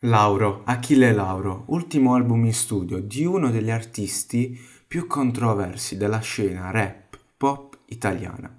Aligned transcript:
Lauro, 0.00 0.60
Achille 0.66 1.10
Lauro, 1.14 1.64
ultimo 1.68 2.12
album 2.12 2.44
in 2.44 2.52
studio 2.52 3.00
di 3.00 3.24
uno 3.24 3.50
degli 3.50 3.70
artisti 3.70 4.60
più 4.86 5.06
controversi 5.06 5.96
della 5.96 6.18
scena 6.18 6.70
rap 6.70 7.18
pop 7.34 7.78
italiana. 7.86 8.54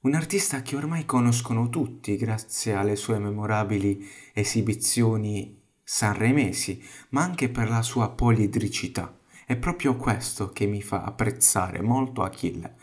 Un 0.00 0.14
artista 0.14 0.60
che 0.62 0.74
ormai 0.74 1.04
conoscono 1.04 1.68
tutti 1.68 2.16
grazie 2.16 2.74
alle 2.74 2.96
sue 2.96 3.20
memorabili 3.20 4.04
esibizioni 4.32 5.56
sanremesi, 5.84 6.82
ma 7.10 7.22
anche 7.22 7.48
per 7.48 7.68
la 7.68 7.82
sua 7.82 8.10
polidricità. 8.10 9.16
È 9.46 9.54
proprio 9.54 9.94
questo 9.94 10.50
che 10.50 10.66
mi 10.66 10.82
fa 10.82 11.04
apprezzare 11.04 11.80
molto 11.80 12.24
Achille. 12.24 12.74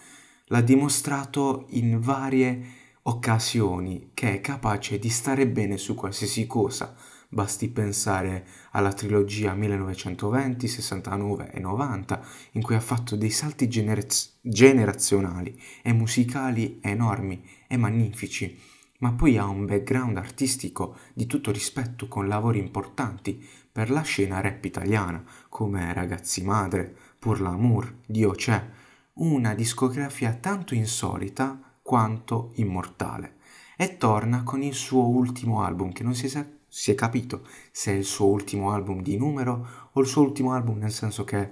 L'ha 0.45 0.61
dimostrato 0.61 1.65
in 1.71 1.99
varie 1.99 2.77
occasioni 3.01 4.11
che 4.13 4.35
è 4.35 4.39
capace 4.39 4.97
di 4.99 5.09
stare 5.09 5.45
bene 5.47 5.75
su 5.75 5.95
qualsiasi 5.95 6.47
cosa 6.47 6.95
Basti 7.31 7.69
pensare 7.69 8.43
alla 8.71 8.91
trilogia 8.91 9.53
1920, 9.53 10.67
69 10.67 11.51
e 11.51 11.59
90, 11.59 12.25
in 12.53 12.63
cui 12.63 12.73
ha 12.73 12.79
fatto 12.79 13.15
dei 13.15 13.29
salti 13.29 13.67
generaz- 13.67 14.39
generazionali 14.41 15.55
e 15.83 15.93
musicali 15.93 16.79
enormi 16.81 17.47
e 17.67 17.77
magnifici, 17.77 18.59
ma 19.01 19.13
poi 19.13 19.37
ha 19.37 19.45
un 19.45 19.67
background 19.67 20.17
artistico 20.17 20.97
di 21.13 21.27
tutto 21.27 21.51
rispetto 21.51 22.07
con 22.07 22.27
lavori 22.27 22.57
importanti 22.57 23.47
per 23.71 23.91
la 23.91 24.01
scena 24.01 24.41
rap 24.41 24.65
italiana, 24.65 25.23
come 25.49 25.93
Ragazzi 25.93 26.43
Madre, 26.43 26.95
Pur 27.19 27.41
l'Amour, 27.41 27.97
Dio 28.07 28.31
c'è, 28.31 28.67
una 29.13 29.53
discografia 29.53 30.33
tanto 30.33 30.73
insolita 30.73 31.77
quanto 31.83 32.53
immortale. 32.55 33.35
E 33.77 33.97
torna 33.97 34.41
con 34.41 34.63
il 34.63 34.73
suo 34.73 35.07
ultimo 35.07 35.61
album 35.61 35.91
che 35.91 36.03
non 36.03 36.15
si 36.15 36.27
sa 36.27 36.57
si 36.69 36.91
è 36.91 36.95
capito 36.95 37.45
se 37.71 37.91
è 37.91 37.95
il 37.95 38.05
suo 38.05 38.27
ultimo 38.27 38.71
album 38.71 39.01
di 39.01 39.17
numero 39.17 39.89
o 39.91 39.99
il 39.99 40.07
suo 40.07 40.21
ultimo 40.21 40.53
album 40.53 40.77
nel 40.77 40.91
senso 40.91 41.23
che 41.23 41.49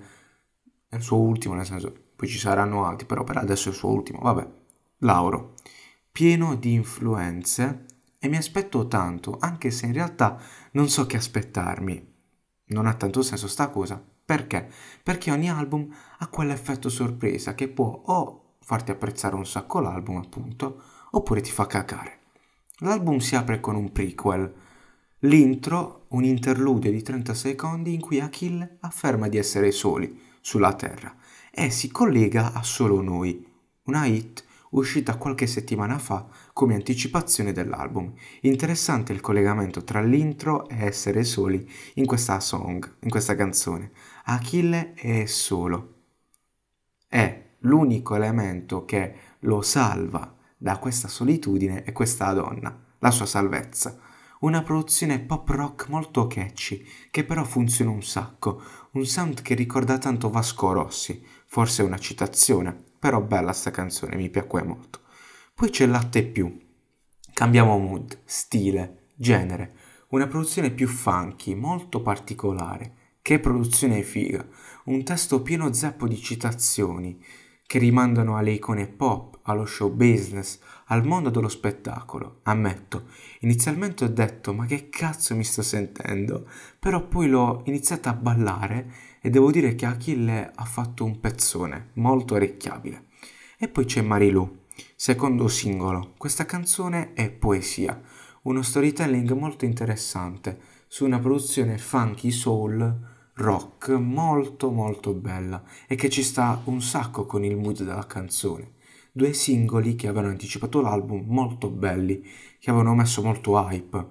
è 0.87 0.95
il 0.95 1.01
suo 1.01 1.17
ultimo 1.17 1.55
nel 1.55 1.65
senso 1.65 1.93
poi 2.15 2.27
ci 2.27 2.37
saranno 2.37 2.85
altri 2.85 3.05
però 3.05 3.23
per 3.23 3.37
adesso 3.37 3.69
è 3.69 3.71
il 3.71 3.77
suo 3.77 3.91
ultimo. 3.91 4.19
Vabbè 4.21 4.47
Lauro 4.99 5.55
pieno 6.17 6.55
di 6.55 6.73
influenze 6.73 7.85
e 8.17 8.27
mi 8.27 8.37
aspetto 8.37 8.87
tanto 8.87 9.37
anche 9.39 9.69
se 9.69 9.85
in 9.85 9.93
realtà 9.93 10.39
non 10.71 10.89
so 10.89 11.05
che 11.05 11.17
aspettarmi. 11.17 12.15
Non 12.69 12.87
ha 12.87 12.95
tanto 12.95 13.21
senso 13.21 13.47
sta 13.47 13.69
cosa. 13.69 14.03
Perché? 14.25 14.67
Perché 15.03 15.31
ogni 15.31 15.49
album 15.49 15.87
ha 16.17 16.27
quell'effetto 16.27 16.89
sorpresa 16.89 17.53
che 17.53 17.67
può 17.67 18.01
o 18.05 18.55
farti 18.61 18.89
apprezzare 18.89 19.35
un 19.35 19.45
sacco 19.45 19.79
l'album 19.79 20.17
appunto 20.17 20.81
oppure 21.11 21.41
ti 21.41 21.51
fa 21.51 21.67
cacare. 21.67 22.21
L'album 22.79 23.19
si 23.19 23.35
apre 23.35 23.59
con 23.59 23.75
un 23.75 23.91
prequel 23.91 24.51
L'intro, 25.21 26.05
un 26.09 26.23
interludio 26.23 26.91
di 26.91 27.01
30 27.01 27.33
secondi 27.33 27.91
in 27.91 27.99
cui 27.99 28.19
Achille 28.19 28.77
afferma 28.81 29.27
di 29.27 29.37
essere 29.37 29.71
soli 29.71 30.21
sulla 30.41 30.75
Terra 30.75 31.15
e 31.49 31.71
si 31.71 31.89
collega 31.89 32.53
a 32.53 32.61
Solo 32.61 33.01
Noi, 33.01 33.43
una 33.85 34.05
hit 34.05 34.45
uscita 34.69 35.17
qualche 35.17 35.47
settimana 35.47 35.97
fa 35.97 36.27
come 36.53 36.75
anticipazione 36.75 37.51
dell'album. 37.51 38.13
Interessante 38.41 39.11
il 39.11 39.19
collegamento 39.19 39.83
tra 39.83 40.03
l'intro 40.03 40.69
e 40.69 40.85
essere 40.85 41.23
soli 41.23 41.67
in 41.95 42.05
questa 42.05 42.39
song, 42.39 42.97
in 42.99 43.09
questa 43.09 43.33
canzone. 43.33 43.93
Achille 44.25 44.93
è 44.93 45.25
solo. 45.25 45.95
È 47.07 47.55
l'unico 47.61 48.13
elemento 48.13 48.85
che 48.85 49.15
lo 49.39 49.63
salva 49.63 50.35
da 50.55 50.77
questa 50.77 51.07
solitudine 51.07 51.81
è 51.81 51.91
questa 51.91 52.31
donna, 52.33 52.85
la 52.99 53.09
sua 53.09 53.25
salvezza. 53.25 53.99
Una 54.39 54.61
produzione 54.61 55.19
pop 55.19 55.49
rock 55.49 55.89
molto 55.89 56.27
catchy, 56.27 56.85
che 57.09 57.23
però 57.23 57.43
funziona 57.43 57.89
un 57.89 58.03
sacco, 58.03 58.61
un 58.91 59.05
sound 59.05 59.41
che 59.41 59.55
ricorda 59.55 59.97
tanto 59.97 60.29
Vasco 60.29 60.71
Rossi, 60.73 61.25
forse 61.45 61.81
una 61.81 61.97
citazione, 61.97 62.75
però 62.99 63.19
bella 63.21 63.51
sta 63.51 63.71
canzone, 63.71 64.15
mi 64.15 64.29
piacque 64.29 64.61
molto. 64.61 65.01
Poi 65.55 65.71
c'è 65.71 65.87
Latte 65.87 66.23
Più. 66.23 66.55
Cambiamo 67.33 67.79
mood, 67.79 68.19
stile, 68.25 69.07
genere, 69.15 69.73
una 70.09 70.27
produzione 70.27 70.69
più 70.69 70.87
funky, 70.87 71.55
molto 71.55 72.01
particolare. 72.01 72.93
Che 73.21 73.39
produzione 73.39 74.03
figa, 74.03 74.47
un 74.85 75.03
testo 75.03 75.41
pieno 75.41 75.73
zeppo 75.73 76.07
di 76.07 76.21
citazioni, 76.21 77.21
che 77.67 77.79
rimandano 77.79 78.37
alle 78.37 78.51
icone 78.51 78.87
pop, 78.87 79.39
allo 79.43 79.65
show 79.65 79.91
business, 79.91 80.59
al 80.85 81.05
mondo 81.05 81.29
dello 81.29 81.49
spettacolo. 81.49 82.39
Ammetto, 82.43 83.07
inizialmente 83.41 84.05
ho 84.05 84.07
detto 84.07 84.53
ma 84.53 84.65
che 84.65 84.87
cazzo 84.89 85.35
mi 85.35 85.43
sto 85.43 85.61
sentendo, 85.61 86.47
però 86.79 87.05
poi 87.05 87.27
l'ho 87.27 87.63
iniziato 87.65 88.07
a 88.07 88.13
ballare 88.13 88.91
e 89.19 89.29
devo 89.29 89.51
dire 89.51 89.75
che 89.75 89.85
Achille 89.85 90.49
ha 90.55 90.63
fatto 90.63 91.03
un 91.03 91.19
pezzone 91.19 91.89
molto 91.95 92.35
orecchiabile. 92.35 93.07
E 93.57 93.67
poi 93.67 93.83
c'è 93.83 94.01
Marilu, 94.01 94.59
secondo 94.95 95.49
singolo. 95.49 96.13
Questa 96.17 96.45
canzone 96.45 97.11
è 97.13 97.29
poesia, 97.29 98.01
uno 98.43 98.61
storytelling 98.61 99.29
molto 99.33 99.65
interessante 99.65 100.57
su 100.87 101.03
una 101.03 101.19
produzione 101.19 101.77
funky 101.77 102.31
soul 102.31 103.15
rock 103.37 103.89
molto 103.89 104.71
molto 104.71 105.13
bella 105.13 105.63
e 105.87 105.95
che 105.95 106.09
ci 106.09 106.23
sta 106.23 106.61
un 106.65 106.81
sacco 106.81 107.25
con 107.25 107.43
il 107.43 107.55
mood 107.55 107.83
della 107.83 108.05
canzone. 108.05 108.73
Due 109.11 109.33
singoli 109.33 109.95
che 109.95 110.07
avevano 110.07 110.31
anticipato 110.31 110.81
l'album 110.81 111.23
molto 111.27 111.69
belli, 111.69 112.21
che 112.59 112.69
avevano 112.69 112.95
messo 112.95 113.21
molto 113.21 113.57
hype. 113.59 114.07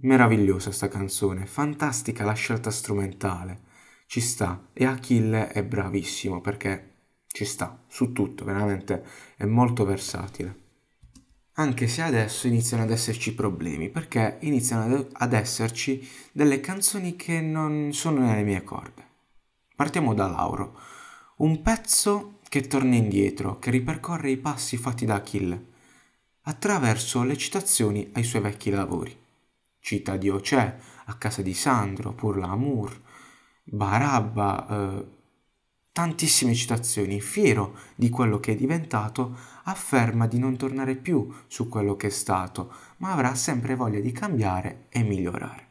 Meravigliosa 0.00 0.70
sta 0.72 0.88
canzone, 0.88 1.46
fantastica 1.46 2.24
la 2.24 2.34
scelta 2.34 2.70
strumentale. 2.70 3.64
Ci 4.06 4.20
sta 4.20 4.68
e 4.72 4.84
Achille 4.84 5.48
è 5.48 5.64
bravissimo 5.64 6.40
perché 6.40 6.94
ci 7.26 7.44
sta 7.44 7.84
su 7.88 8.12
tutto, 8.12 8.44
veramente 8.44 9.04
è 9.36 9.44
molto 9.44 9.84
versatile 9.84 10.65
anche 11.58 11.88
se 11.88 12.02
adesso 12.02 12.46
iniziano 12.46 12.82
ad 12.82 12.90
esserci 12.90 13.34
problemi, 13.34 13.88
perché 13.88 14.38
iniziano 14.40 15.06
ad 15.12 15.32
esserci 15.32 16.06
delle 16.32 16.60
canzoni 16.60 17.16
che 17.16 17.40
non 17.40 17.92
sono 17.92 18.20
nelle 18.20 18.42
mie 18.42 18.62
corde. 18.62 19.04
Partiamo 19.74 20.12
da 20.14 20.26
Lauro, 20.26 20.78
un 21.36 21.62
pezzo 21.62 22.40
che 22.48 22.66
torna 22.66 22.94
indietro, 22.94 23.58
che 23.58 23.70
ripercorre 23.70 24.30
i 24.30 24.36
passi 24.36 24.76
fatti 24.76 25.06
da 25.06 25.14
Achille, 25.14 25.66
attraverso 26.42 27.22
le 27.22 27.36
citazioni 27.36 28.10
ai 28.12 28.22
suoi 28.22 28.42
vecchi 28.42 28.70
lavori. 28.70 29.16
Cita 29.80 30.16
Dio 30.16 30.40
c'è, 30.40 30.76
a 31.06 31.14
casa 31.14 31.40
di 31.40 31.54
Sandro, 31.54 32.12
Pur 32.12 32.36
l'Amour, 32.36 33.00
Barabba, 33.64 34.66
eh, 34.68 35.15
tantissime 35.96 36.52
citazioni, 36.52 37.22
fiero 37.22 37.74
di 37.94 38.10
quello 38.10 38.38
che 38.38 38.52
è 38.52 38.54
diventato, 38.54 39.34
afferma 39.62 40.26
di 40.26 40.38
non 40.38 40.58
tornare 40.58 40.94
più 40.94 41.34
su 41.46 41.70
quello 41.70 41.96
che 41.96 42.08
è 42.08 42.10
stato, 42.10 42.70
ma 42.98 43.12
avrà 43.12 43.34
sempre 43.34 43.76
voglia 43.76 43.98
di 43.98 44.12
cambiare 44.12 44.88
e 44.90 45.02
migliorare. 45.02 45.68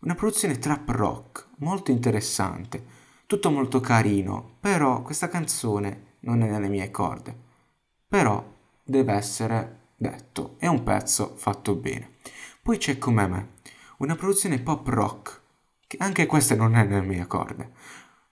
Una 0.00 0.16
produzione 0.16 0.58
trap 0.58 0.88
rock 0.88 1.46
molto 1.58 1.92
interessante, 1.92 2.84
tutto 3.26 3.52
molto 3.52 3.78
carino, 3.78 4.56
però 4.58 5.02
questa 5.02 5.28
canzone 5.28 6.16
non 6.22 6.42
è 6.42 6.50
nelle 6.50 6.68
mie 6.68 6.90
corde. 6.90 7.38
Però 8.08 8.44
deve 8.82 9.12
essere 9.12 9.82
detto, 9.94 10.56
è 10.58 10.66
un 10.66 10.82
pezzo 10.82 11.34
fatto 11.36 11.76
bene. 11.76 12.14
Poi 12.60 12.76
c'è 12.76 12.98
Come 12.98 13.26
me, 13.28 13.48
una 13.98 14.16
produzione 14.16 14.58
pop 14.58 14.84
rock, 14.88 15.42
che 15.86 15.96
anche 16.00 16.26
questa 16.26 16.56
non 16.56 16.74
è 16.74 16.82
nelle 16.82 17.06
mie 17.06 17.28
corde, 17.28 17.70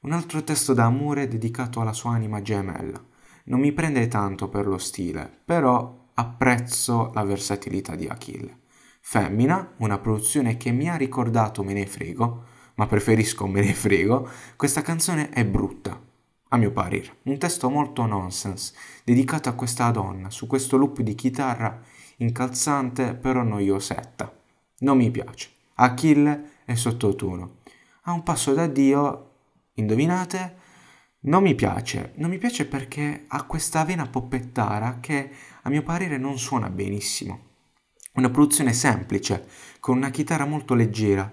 un 0.02 0.12
altro 0.12 0.42
testo 0.42 0.72
d'amore 0.72 1.28
dedicato 1.28 1.80
alla 1.80 1.92
sua 1.92 2.12
anima 2.12 2.42
gemella. 2.42 3.00
Non 3.44 3.60
mi 3.60 3.72
prende 3.72 4.08
tanto 4.08 4.48
per 4.48 4.66
lo 4.66 4.78
stile, 4.78 5.30
però 5.44 6.08
apprezzo 6.14 7.12
la 7.14 7.22
versatilità 7.22 7.94
di 7.94 8.06
Achille. 8.08 8.58
Femmina, 9.00 9.74
una 9.76 9.98
produzione 9.98 10.56
che 10.56 10.72
mi 10.72 10.88
ha 10.88 10.96
ricordato 10.96 11.62
Me 11.62 11.72
ne 11.72 11.86
frego, 11.86 12.44
ma 12.74 12.86
preferisco 12.86 13.46
Me 13.46 13.60
ne 13.60 13.74
frego, 13.74 14.28
questa 14.56 14.82
canzone 14.82 15.30
è 15.30 15.44
brutta, 15.44 16.00
a 16.48 16.56
mio 16.56 16.72
parere. 16.72 17.18
Un 17.22 17.38
testo 17.38 17.70
molto 17.70 18.04
nonsense, 18.04 18.74
dedicato 19.04 19.48
a 19.48 19.54
questa 19.54 19.88
donna, 19.92 20.30
su 20.30 20.48
questo 20.48 20.76
loop 20.76 21.00
di 21.00 21.14
chitarra 21.14 21.80
incalzante 22.16 23.14
però 23.14 23.44
noiosetta. 23.44 24.32
Non 24.78 24.96
mi 24.96 25.12
piace. 25.12 25.50
Achille 25.74 26.50
è 26.64 26.74
sottotono. 26.74 27.58
Ha 28.02 28.12
un 28.12 28.24
passo 28.24 28.52
da 28.52 28.66
Dio 28.66 29.30
Indovinate? 29.74 30.56
Non 31.20 31.42
mi 31.42 31.54
piace, 31.54 32.12
non 32.16 32.28
mi 32.28 32.36
piace 32.36 32.66
perché 32.66 33.24
ha 33.28 33.44
questa 33.44 33.84
vena 33.84 34.06
poppettara 34.06 34.98
che 35.00 35.30
a 35.62 35.70
mio 35.70 35.82
parere 35.82 36.18
non 36.18 36.38
suona 36.38 36.68
benissimo. 36.68 37.50
Una 38.14 38.28
produzione 38.28 38.74
semplice, 38.74 39.48
con 39.80 39.96
una 39.96 40.10
chitarra 40.10 40.44
molto 40.44 40.74
leggera, 40.74 41.32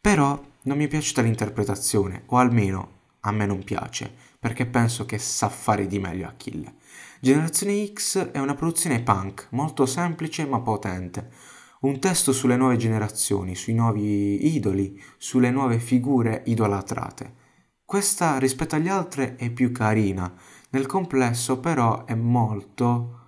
però 0.00 0.42
non 0.62 0.76
mi 0.76 0.86
è 0.86 0.88
piaciuta 0.88 1.22
l'interpretazione, 1.22 2.22
o 2.26 2.38
almeno 2.38 2.94
a 3.20 3.30
me 3.30 3.46
non 3.46 3.62
piace, 3.62 4.12
perché 4.36 4.66
penso 4.66 5.06
che 5.06 5.18
sa 5.18 5.48
fare 5.48 5.86
di 5.86 6.00
meglio 6.00 6.26
Achille. 6.26 6.74
Generazione 7.20 7.86
X 7.92 8.32
è 8.32 8.40
una 8.40 8.56
produzione 8.56 9.00
punk, 9.00 9.46
molto 9.50 9.86
semplice 9.86 10.44
ma 10.44 10.58
potente, 10.60 11.30
Un 11.78 12.00
testo 12.00 12.32
sulle 12.32 12.56
nuove 12.56 12.78
generazioni, 12.78 13.54
sui 13.54 13.74
nuovi 13.74 14.54
idoli, 14.56 15.00
sulle 15.18 15.50
nuove 15.50 15.78
figure 15.78 16.42
idolatrate. 16.46 17.44
Questa 17.86 18.38
rispetto 18.38 18.74
agli 18.74 18.88
altri 18.88 19.36
è 19.36 19.48
più 19.48 19.70
carina, 19.70 20.34
nel 20.70 20.86
complesso 20.86 21.60
però 21.60 22.04
è 22.04 22.16
molto 22.16 23.20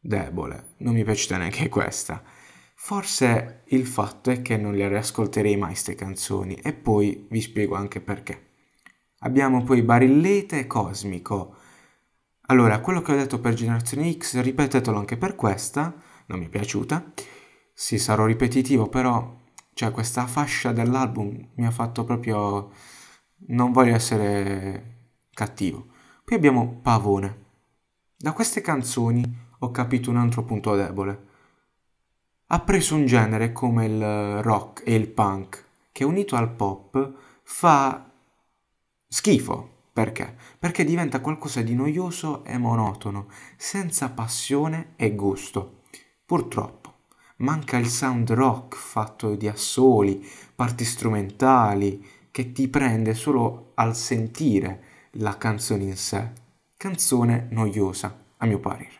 debole. 0.00 0.76
Non 0.78 0.94
mi 0.94 1.04
piaciuta 1.04 1.36
neanche 1.36 1.68
questa. 1.68 2.22
Forse 2.74 3.64
il 3.66 3.86
fatto 3.86 4.30
è 4.30 4.40
che 4.40 4.56
non 4.56 4.74
le 4.74 4.88
riascolterei 4.88 5.58
mai 5.58 5.72
queste 5.72 5.94
canzoni 5.94 6.54
e 6.54 6.72
poi 6.72 7.26
vi 7.28 7.42
spiego 7.42 7.74
anche 7.74 8.00
perché. 8.00 8.52
Abbiamo 9.18 9.62
poi 9.64 9.82
Barillete 9.82 10.66
Cosmico. 10.66 11.54
Allora, 12.46 12.80
quello 12.80 13.02
che 13.02 13.12
ho 13.12 13.16
detto 13.16 13.38
per 13.38 13.52
Generazione 13.52 14.10
X, 14.16 14.40
ripetetelo 14.40 14.96
anche 14.96 15.18
per 15.18 15.34
questa, 15.34 15.94
non 16.28 16.38
mi 16.38 16.46
è 16.46 16.48
piaciuta. 16.48 17.12
Sì, 17.74 17.98
sarò 17.98 18.24
ripetitivo, 18.24 18.88
però 18.88 19.44
cioè 19.74 19.90
questa 19.90 20.26
fascia 20.26 20.72
dell'album 20.72 21.50
mi 21.56 21.66
ha 21.66 21.70
fatto 21.70 22.04
proprio 22.04 22.72
non 23.48 23.72
voglio 23.72 23.94
essere 23.94 24.94
cattivo. 25.32 25.86
Poi 26.24 26.36
abbiamo 26.36 26.80
Pavone. 26.82 27.44
Da 28.16 28.32
queste 28.32 28.60
canzoni 28.60 29.22
ho 29.58 29.70
capito 29.70 30.10
un 30.10 30.16
altro 30.16 30.42
punto 30.44 30.74
debole. 30.74 31.24
Ha 32.46 32.60
preso 32.60 32.94
un 32.94 33.06
genere 33.06 33.52
come 33.52 33.86
il 33.86 34.42
rock 34.42 34.82
e 34.84 34.94
il 34.94 35.08
punk, 35.08 35.64
che 35.92 36.04
unito 36.04 36.36
al 36.36 36.52
pop 36.52 37.12
fa 37.42 38.10
schifo. 39.08 39.74
Perché? 39.92 40.36
Perché 40.58 40.84
diventa 40.84 41.20
qualcosa 41.20 41.62
di 41.62 41.74
noioso 41.74 42.44
e 42.44 42.58
monotono, 42.58 43.28
senza 43.56 44.10
passione 44.10 44.92
e 44.96 45.14
gusto. 45.14 45.82
Purtroppo. 46.24 46.94
Manca 47.38 47.76
il 47.76 47.86
sound 47.86 48.30
rock 48.32 48.76
fatto 48.76 49.34
di 49.34 49.48
assoli, 49.48 50.26
parti 50.54 50.84
strumentali, 50.84 52.04
che 52.36 52.52
ti 52.52 52.68
prende 52.68 53.14
solo 53.14 53.72
al 53.76 53.96
sentire 53.96 54.82
la 55.12 55.38
canzone 55.38 55.84
in 55.84 55.96
sé. 55.96 56.32
Canzone 56.76 57.46
noiosa, 57.52 58.14
a 58.36 58.44
mio 58.44 58.60
parere. 58.60 58.92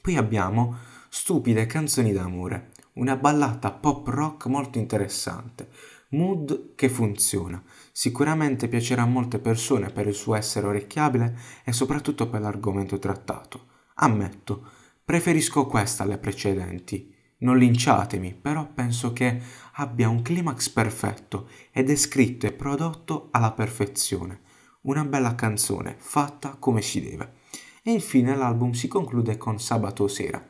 Poi 0.00 0.16
abbiamo 0.16 0.76
Stupide 1.08 1.66
canzoni 1.66 2.12
d'amore, 2.12 2.70
una 2.92 3.16
ballata 3.16 3.72
pop 3.72 4.06
rock 4.06 4.46
molto 4.46 4.78
interessante, 4.78 5.70
mood 6.10 6.76
che 6.76 6.88
funziona. 6.88 7.60
Sicuramente 7.90 8.68
piacerà 8.68 9.02
a 9.02 9.06
molte 9.06 9.40
persone 9.40 9.90
per 9.90 10.06
il 10.06 10.14
suo 10.14 10.36
essere 10.36 10.68
orecchiabile 10.68 11.36
e 11.64 11.72
soprattutto 11.72 12.28
per 12.28 12.42
l'argomento 12.42 13.00
trattato. 13.00 13.66
Ammetto, 13.94 14.64
preferisco 15.04 15.66
questa 15.66 16.04
alle 16.04 16.18
precedenti. 16.18 17.12
Non 17.38 17.58
linciatemi, 17.58 18.32
però 18.34 18.66
penso 18.66 19.12
che 19.12 19.40
abbia 19.74 20.08
un 20.08 20.22
climax 20.22 20.70
perfetto 20.70 21.48
ed 21.70 21.90
è 21.90 21.96
scritto 21.96 22.46
e 22.46 22.52
prodotto 22.52 23.28
alla 23.32 23.52
perfezione. 23.52 24.40
Una 24.82 25.04
bella 25.04 25.34
canzone, 25.34 25.96
fatta 25.98 26.56
come 26.58 26.80
si 26.80 27.02
deve. 27.02 27.34
E 27.82 27.92
infine 27.92 28.34
l'album 28.34 28.72
si 28.72 28.88
conclude 28.88 29.36
con 29.36 29.60
Sabato 29.60 30.08
sera, 30.08 30.44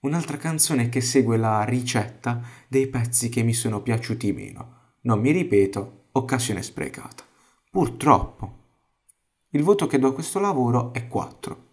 un'altra 0.00 0.36
canzone 0.38 0.88
che 0.88 1.00
segue 1.00 1.36
la 1.36 1.62
ricetta 1.64 2.40
dei 2.68 2.86
pezzi 2.88 3.28
che 3.28 3.42
mi 3.42 3.52
sono 3.52 3.82
piaciuti 3.82 4.32
meno. 4.32 4.92
Non 5.02 5.20
mi 5.20 5.30
ripeto, 5.30 6.06
occasione 6.12 6.62
sprecata. 6.62 7.22
Purtroppo. 7.70 8.62
Il 9.50 9.62
voto 9.62 9.86
che 9.86 9.98
do 9.98 10.08
a 10.08 10.14
questo 10.14 10.40
lavoro 10.40 10.92
è 10.92 11.06
4. 11.06 11.68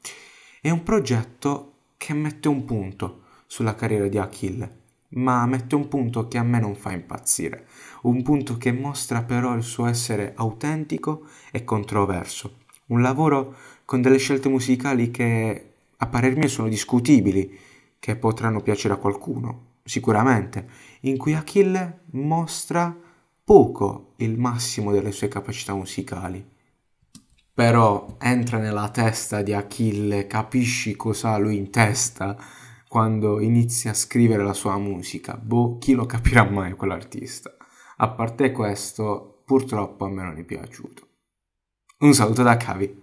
È 0.60 0.70
un 0.70 0.84
progetto 0.84 1.74
che 1.98 2.14
mette 2.14 2.48
un 2.48 2.66
punto 2.66 3.22
sulla 3.52 3.76
carriera 3.76 4.08
di 4.08 4.18
Achille, 4.18 4.78
ma 5.10 5.46
mette 5.46 5.76
un 5.76 5.90
punto 5.90 6.30
che 6.30 6.38
a 6.38 6.42
me 6.42 6.58
non 6.62 6.74
fa 6.74 6.94
impazzire, 6.94 7.68
un 8.04 8.24
punto 8.24 8.56
che 8.56 8.72
mostra 8.72 9.24
però 9.24 9.54
il 9.56 9.64
suo 9.64 9.88
essere 9.88 10.32
autentico 10.38 11.28
e 11.52 11.66
controverso, 11.66 12.60
un 12.88 13.02
lavoro 13.02 13.54
con 13.84 14.02
delle 14.02 14.20
scelte 14.20 14.48
musicali 14.48 15.12
che 15.12 15.74
a 15.98 16.08
parer 16.08 16.38
mio 16.38 16.48
sono 16.48 16.70
discutibili, 16.70 17.60
che 18.00 18.16
potranno 18.16 18.62
piacere 18.62 18.94
a 18.94 18.98
qualcuno, 18.98 19.80
sicuramente, 19.84 20.70
in 21.02 21.18
cui 21.18 21.34
Achille 21.34 22.04
mostra 22.12 22.98
poco 23.44 24.14
il 24.20 24.40
massimo 24.40 24.94
delle 24.94 25.12
sue 25.12 25.28
capacità 25.28 25.76
musicali. 25.76 26.42
Però 27.54 28.16
entra 28.18 28.60
nella 28.60 28.88
testa 28.88 29.42
di 29.42 29.52
Achille, 29.52 30.26
capisci 30.26 30.96
cosa 30.96 31.34
ha 31.34 31.38
lui 31.38 31.58
in 31.58 31.70
testa 31.70 32.38
quando 32.92 33.40
inizia 33.40 33.92
a 33.92 33.94
scrivere 33.94 34.44
la 34.44 34.52
sua 34.52 34.78
musica. 34.78 35.38
Boh, 35.42 35.78
chi 35.78 35.94
lo 35.94 36.06
capirà 36.06 36.44
mai 36.44 36.74
quell'artista? 36.74 37.56
A 37.96 38.10
parte 38.10 38.52
questo, 38.52 39.44
purtroppo 39.46 40.04
a 40.04 40.10
me 40.10 40.24
non 40.24 40.38
è 40.38 40.44
piaciuto. 40.44 41.08
Un 42.00 42.14
saluto 42.14 42.44
da 42.44 42.58
Cavi. 42.58 42.94